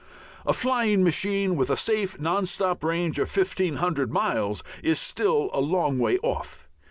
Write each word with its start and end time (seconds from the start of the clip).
A 0.47 0.51
flying 0.53 1.03
machine 1.03 1.55
with 1.55 1.69
a 1.69 1.77
safe 1.77 2.19
non 2.19 2.47
stop 2.47 2.83
range 2.83 3.19
of 3.19 3.29
1500 3.31 4.11
miles 4.11 4.63
is 4.81 4.99
still 4.99 5.51
a 5.53 5.61
long 5.61 5.99
way 5.99 6.17
off. 6.23 6.67